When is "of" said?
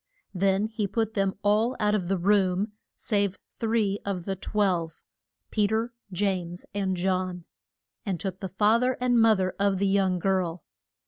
1.93-2.07, 4.03-4.25, 9.59-9.77